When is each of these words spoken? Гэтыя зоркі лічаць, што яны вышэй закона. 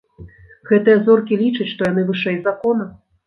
Гэтыя 0.69 1.01
зоркі 1.09 1.37
лічаць, 1.43 1.69
што 1.73 1.81
яны 1.91 2.07
вышэй 2.09 2.41
закона. 2.51 2.89